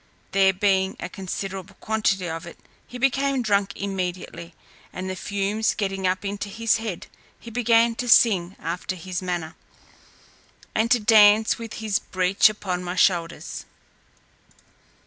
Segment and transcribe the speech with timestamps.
[0.31, 2.57] There being a considerable quantity of it,
[2.87, 4.55] he became drunk immediately,
[4.91, 7.05] and the fumes getting up into his head,
[7.39, 9.55] he began to sing after his manner,
[10.73, 13.65] and to dance with his breech upon my shoulders.